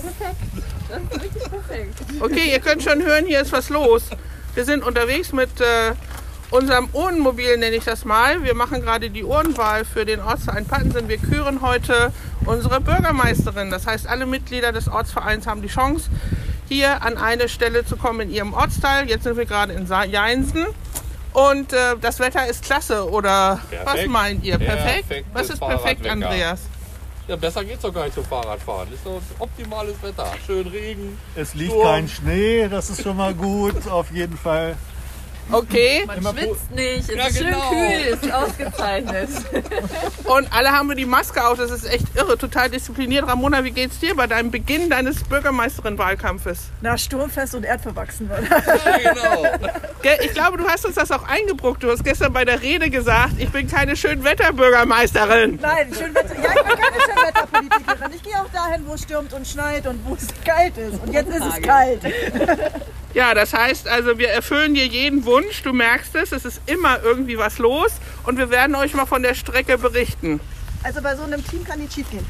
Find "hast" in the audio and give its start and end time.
50.68-50.86, 51.90-52.04